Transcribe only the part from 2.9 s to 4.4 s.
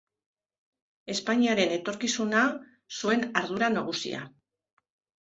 zuen ardura nagusia.